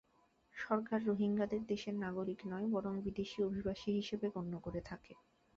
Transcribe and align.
সরকার 0.55 0.99
রোহিঙ্গাদের 1.05 1.61
দেশের 1.67 1.95
নাগরিক 1.97 2.39
নয়, 2.45 2.67
বরং 2.67 2.93
বিদেশি 3.05 3.37
অভিবাসী 3.43 3.89
হিসেবে 3.99 4.27
গণ্য 4.35 4.53
করে 4.59 4.81
থাকে। 4.89 5.13